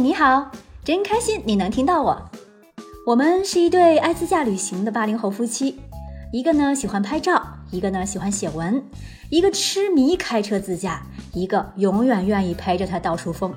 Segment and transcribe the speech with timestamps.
[0.00, 0.50] 你好，
[0.82, 2.30] 真开心你能听到我。
[3.06, 5.78] 我们是一对爱自驾旅行的八零后夫妻，
[6.32, 8.82] 一个呢喜欢拍照，一个呢喜欢写文，
[9.28, 11.02] 一个痴迷开车自驾，
[11.34, 13.52] 一个永远愿意陪着他到处疯。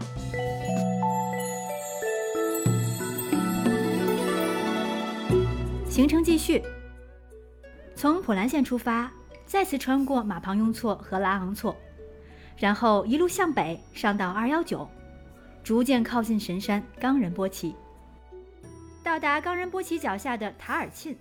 [5.88, 6.62] 行程继续，
[7.96, 9.10] 从普兰县出发，
[9.46, 11.74] 再次穿过马旁雍措和拉昂措，
[12.58, 14.86] 然后一路向北上到二幺九，
[15.64, 17.74] 逐渐靠近神山冈仁波齐，
[19.02, 21.16] 到达冈仁波齐脚下的塔尔沁，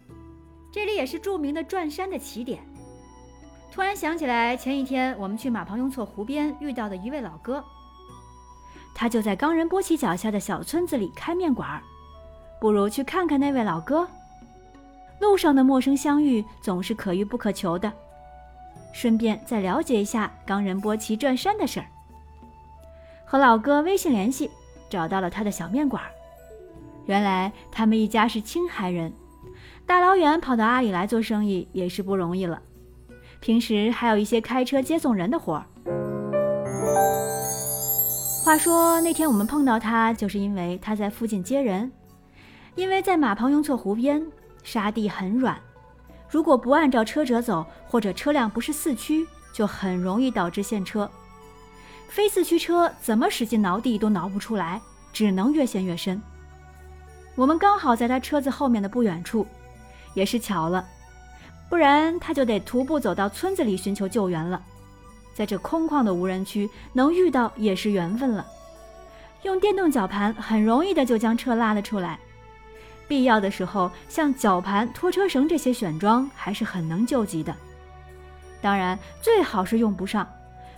[0.73, 2.61] 这里也是著名的转山的起点。
[3.71, 7.65] 突然想起来前一天我们去马旁雍措湖边遇到的一位老哥，
[8.95, 11.81] 他就在冈仁波齐脚下的小村子里开面馆儿，
[12.61, 14.09] 不如去看看那位老哥。
[15.21, 17.93] 路上的陌生相遇总是可遇不可求的，
[18.93, 21.87] 顺便再了解一下冈仁波齐转山的事儿。
[23.33, 24.51] 和老哥微信联系，
[24.91, 26.03] 找到了他的小面馆。
[27.07, 29.11] 原来他们一家是青海人，
[29.87, 32.61] 大老远跑到阿里来做生意也是不容易了。
[33.41, 35.65] 平时还有一些开车接送人的活儿。
[38.45, 41.91] 话说那天我们碰到他，就是因为他在附近接人，
[42.75, 44.23] 因为在马旁雍措湖边。
[44.63, 45.59] 沙地很软，
[46.29, 51.11] 如果不按照车辙走，或者车辆不是四驱，就很容易导致陷车。
[52.13, 54.79] 非四驱车怎么使劲挠地都挠不出来，
[55.15, 56.21] 只能越陷越深。
[57.35, 59.47] 我们刚好在他车子后面的不远处，
[60.13, 60.87] 也是巧了，
[61.71, 64.63] 不然他就得徒步走到村子里寻求救援了。
[65.33, 68.47] 在这空旷的无人区，能遇到也是缘分了。
[69.45, 72.19] 用电动绞盘，很容易的就将车拉了出来。
[73.09, 77.57] 必要的时候，像绞盘、拖车绳这些选装还是很能救急的。
[78.61, 80.29] 当然，最好是用不上。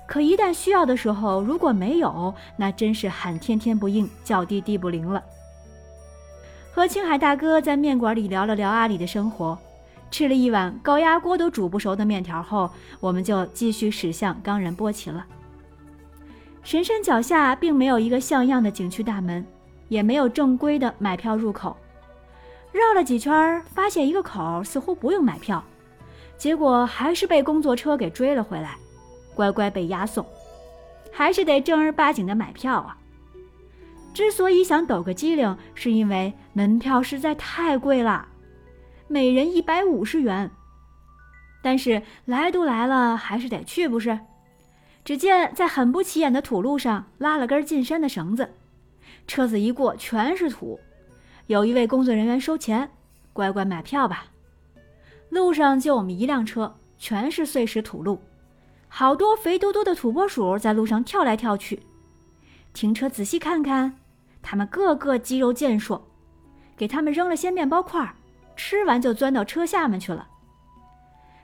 [0.07, 5.23] 可一旦需要的时候，如果没有，那真是喊天天不应，叫地地不灵了。
[6.73, 9.57] 和青海大哥在面馆里聊了聊阿里的生活，
[10.11, 12.71] 吃了一碗高压锅都煮不熟的面条后，
[13.01, 15.25] 我们就继续驶向冈仁波齐了。
[16.63, 19.45] 神山脚下并没有一个像样的景区大门，
[19.89, 21.77] 也没有正规的买票入口。
[22.73, 25.63] 绕了几圈，发现一个口似乎不用买票，
[26.37, 28.77] 结果还是被工作车给追了回来，
[29.35, 30.25] 乖乖被押送。
[31.13, 32.99] 还是得正儿八经的买票啊！
[34.13, 38.27] 之所以想抖个机灵，是因为门票实在太贵了，
[39.07, 40.51] 每人一百五十元。
[41.63, 44.19] 但是来都来了，还是得去，不是？
[45.05, 48.51] 只见在很不起眼的土路上拉了根进山的绳子，
[49.27, 50.81] 车子一过全是土。
[51.47, 52.91] 有一位工作人员收钱，
[53.33, 54.27] 乖乖买票吧。
[55.29, 58.21] 路上就我们一辆车，全是碎石土路，
[58.97, 61.83] 好多肥嘟嘟的土拨鼠在路上跳来跳去。
[62.73, 63.99] 停车仔细看看，
[64.41, 66.07] 它们个个肌肉健硕。
[66.77, 68.15] 给他们扔了些面包块，
[68.55, 70.29] 吃完就钻到车下面去了。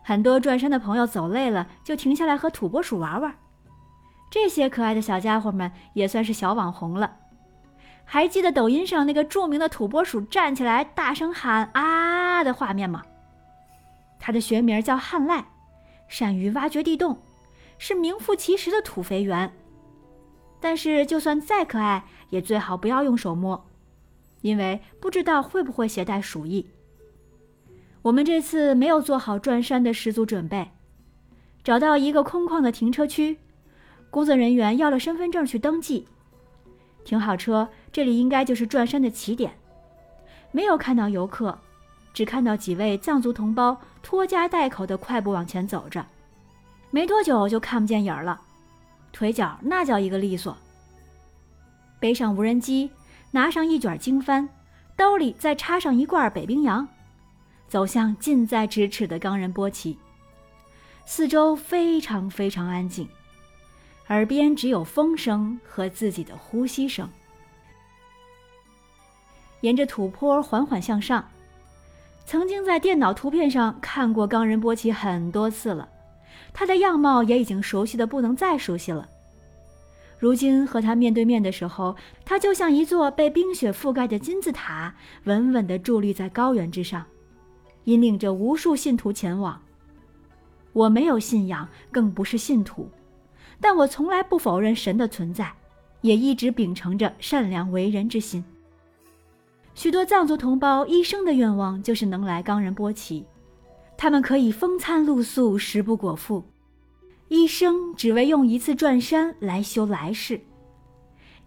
[0.05, 3.34] 很多转山的朋友走累了，就停下来和土拨鼠玩玩。
[4.31, 7.16] 这些可爱的小家伙们也算是小网红了。
[8.05, 13.03] 还记得抖音上那个著名的土拨鼠站起来大声喊“啊”的画面吗？
[14.21, 15.47] 它的学名叫汉赖，
[16.06, 17.21] 善于挖掘地洞，
[17.81, 19.51] 是名副其实的土肥圆。
[20.61, 23.67] 但是就算再可爱，也最好不要用手摸，
[24.43, 26.69] 因为不知道会不会携带鼠疫。
[28.03, 30.71] 我们这次没有做好转山的十足准备，
[31.65, 33.39] 找到一个空旷的停车区，
[34.11, 36.07] 工作人员要了身份证去登记。
[37.03, 39.51] 停好车，这里应该就是转山的起点。
[40.53, 41.59] 没有看到游客，
[42.13, 46.05] 只看到几位藏族同胞拖家带口的快步往前走着。
[46.91, 48.41] 没多久就看不见影儿了，
[49.12, 50.56] 腿脚那叫一个利索。
[51.99, 52.91] 背上无人机，
[53.31, 54.49] 拿上一卷经幡，
[54.97, 56.89] 兜里再插上一罐北冰洋，
[57.69, 59.99] 走向近在咫尺的冈仁波齐。
[61.05, 63.09] 四周非常非常安静。
[64.09, 67.09] 耳边只有风声和自己的呼吸声。
[69.60, 71.28] 沿着土坡缓缓向上，
[72.25, 75.89] 曾经在电脑图片上看过冈仁波齐很多次了，
[76.53, 79.09] 他的样貌也已经熟悉的不能再熟悉了。
[80.19, 84.95] 如今和他面对面的时候，他就像一座被冰雪覆盖的金字塔，
[85.25, 87.05] 稳稳地伫立在高原之上，
[87.85, 89.61] 引领着无数信徒前往。
[90.73, 92.89] 我没有信仰，更不是信徒。
[93.61, 95.51] 但我从来不否认神的存在，
[96.03, 98.45] 也一直秉承着善良为人之心。
[99.75, 103.25] 许多藏族同胞一生的愿望就是能来冈仁波齐，
[104.01, 106.43] 他们可以风餐露宿，食不果腹，
[107.29, 110.41] 一生只为用一次转山来修来世。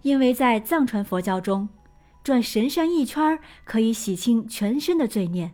[0.03, 1.67] 因为在藏传佛教中，
[2.23, 5.51] 转神山一圈可以洗清全身的罪孽，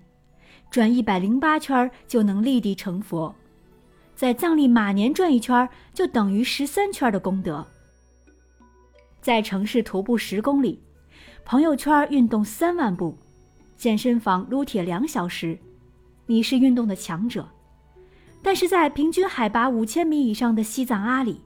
[0.70, 3.34] 转一百零八圈就能立地成佛。
[4.14, 7.66] 在藏历马年转一圈，就等于十三圈的功德。
[9.22, 10.84] 在城市徒步十公里，
[11.46, 13.18] 朋友圈运动三万步，
[13.78, 15.58] 健身房撸铁两小时，
[16.30, 17.50] 你是运动的强者。
[18.44, 21.42] 但是在平均海拔五千米以上的西藏阿里，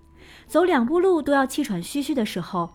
[0.46, 2.70] 走两步路都要气喘吁吁的时候，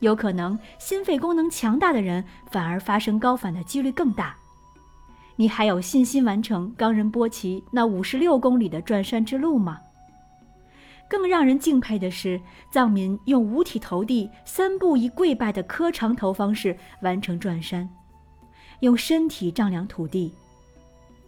[0.00, 4.34] 有可能心肺功能强大的人反而发生高反的几率更大。
[5.36, 9.78] 你还有信心完成冈仁波齐那五十六公里的转山之路吗？
[11.10, 12.40] 更让人敬佩的是，
[12.72, 17.86] 藏民用五体投地、三步一跪拜的磕长头方式完成转山，
[18.80, 20.34] 用身体丈量土地。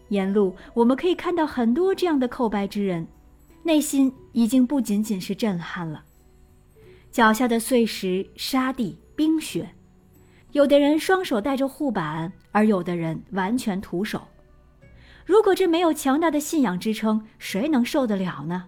[0.09, 3.07] 沿路我们可以看到很多这样的叩拜之人，
[3.63, 6.03] 内心已经不仅仅是震撼了。
[7.11, 9.69] 脚下的碎石、沙地、冰雪。
[10.53, 14.21] 有的人双手带着护板，而有的人完全徒手。
[15.25, 18.63] 如果这没有强大的信仰支撑，谁能受得了呢？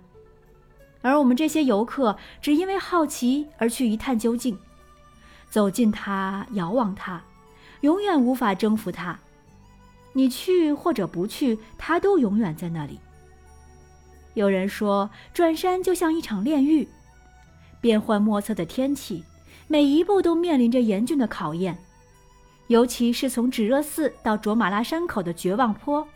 [1.01, 4.57] 而我们这些游客只因为好奇而去一探究竟，
[5.49, 7.23] 走近它，遥望它，
[7.79, 9.17] 永远无法征服它。
[10.13, 12.99] 你去或者不去，它都永远在那里。
[14.33, 16.87] 有人说，转山就像一场炼狱，
[17.81, 19.23] 变幻莫测的天气。
[19.67, 21.77] 每一步都面临着严峻的考验，
[22.67, 26.07] 尤其是从止热寺到卓玛拉山口的绝望坡，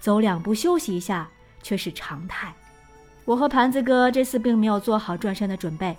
[0.00, 1.26] 走两步休息一下
[1.62, 2.54] 却是常态。
[3.24, 5.96] 我和盘子哥这次并没有做好转山的准备，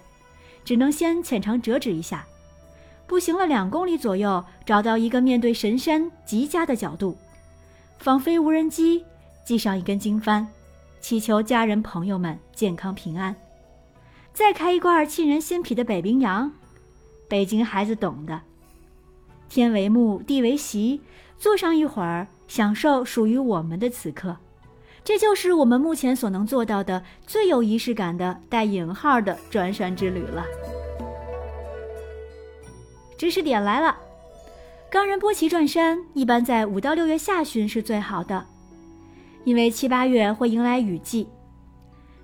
[0.63, 2.24] 只能先浅尝辄止一下。
[3.07, 7.16] 步行了两公里左右，找到一个面对神山极佳的角度，
[8.00, 9.04] 放飞无人机，
[9.46, 10.46] 系上一根经幡，
[11.00, 13.36] 祈求家人朋友们健康平安，
[14.34, 16.52] 再开一罐沁人心脾的北冰洋。
[17.28, 18.42] 北京孩子懂的，
[19.50, 21.01] 天为幕，地为席，
[21.38, 24.38] 坐上一会儿，享受属于我们的此刻。
[25.04, 30.44] 这就是我们目前所能做到的最有仪式感的带引号的转山之旅了。
[33.17, 33.97] 知识点来了，
[34.91, 38.45] 冈仁波齐转山一般在五到六月下旬是最好的，
[39.45, 41.27] 因为七八月会迎来雨季。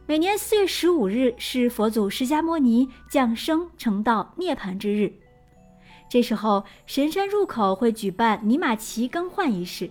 [0.05, 5.13] 每年四月十五日是佛祖释迦牟尼降生成道涅槃之日，
[6.09, 9.89] 这时候神山入口会举办尼玛旗更换仪式，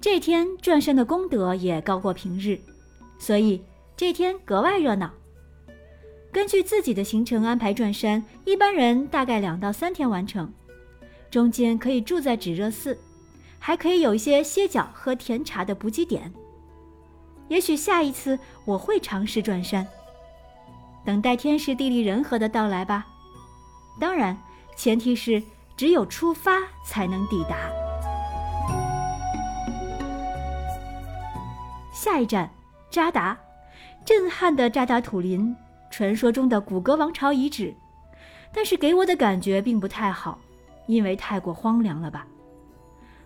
[0.00, 2.58] 这天转山的功德也高过平日，
[3.18, 3.62] 所以
[3.94, 5.10] 这天格外热闹。
[6.30, 10.52] 根据自己的行程安排转山，一般人大概两到三天完成，
[11.30, 12.98] 中间可以住在止热寺，
[13.58, 16.32] 还可以有一些歇脚喝甜茶的补给点。
[17.48, 19.86] 也许下一次我会尝试转山，
[21.04, 23.06] 等待天时地利人和的到来吧。
[23.98, 24.36] 当然，
[24.76, 25.42] 前提是
[25.76, 27.56] 只有出发才能抵达。
[31.90, 32.48] 下一站，
[32.90, 33.36] 扎达，
[34.04, 35.56] 震撼的扎达土林，
[35.90, 37.74] 传说中的古格王朝遗址，
[38.52, 40.38] 但是给我的感觉并不太好，
[40.86, 42.26] 因为太过荒凉了吧。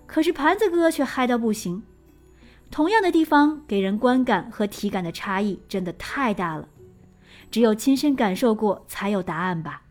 [0.06, 1.82] 可是盘子哥却嗨到不行。
[2.70, 6.68] 同样的地方，给人观感和体感的差异真的太大了，
[7.50, 9.82] 只有亲身感受过才有答案吧。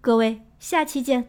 [0.00, 1.28] 各位，下期见。